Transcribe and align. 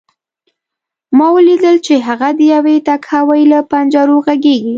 ما 1.17 1.27
ولیدل 1.35 1.75
چې 1.85 1.93
هغه 2.07 2.29
د 2.39 2.39
یوې 2.53 2.75
تهکوي 2.87 3.43
له 3.51 3.59
پنجرو 3.69 4.17
غږېږي 4.25 4.69